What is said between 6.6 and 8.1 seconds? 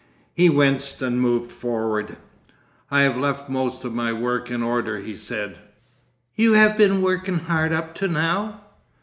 been working hard up to